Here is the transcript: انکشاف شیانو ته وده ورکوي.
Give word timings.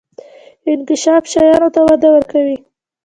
انکشاف 0.71 1.23
شیانو 1.31 1.69
ته 1.75 1.81
وده 1.87 2.09
ورکوي. 2.15 2.57